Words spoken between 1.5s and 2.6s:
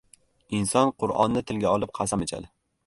tilga olib qasam ichadi.